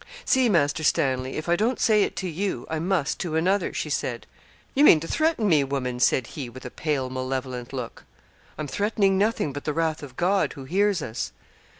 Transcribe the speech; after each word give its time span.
'See, 0.25 0.49
Master 0.49 0.83
Stanley, 0.83 1.33
if 1.37 1.47
I 1.47 1.55
don't 1.55 1.79
say 1.79 2.01
it 2.01 2.15
to 2.15 2.27
you, 2.27 2.65
I 2.71 2.79
must 2.79 3.19
to 3.19 3.35
another,' 3.35 3.71
she 3.71 3.91
said. 3.91 4.25
'You 4.73 4.83
mean 4.83 4.99
to 5.01 5.07
threaten 5.07 5.47
me, 5.47 5.63
woman,' 5.63 5.99
said 5.99 6.25
he 6.25 6.49
with 6.49 6.65
a 6.65 6.71
pale, 6.71 7.11
malevolent 7.11 7.71
look. 7.71 8.03
'I'm 8.57 8.65
threatening 8.65 9.19
nothing 9.19 9.53
but 9.53 9.63
the 9.63 9.73
wrath 9.73 10.01
of 10.01 10.17
God, 10.17 10.53
who 10.53 10.63
hears 10.63 11.03
us.' 11.03 11.33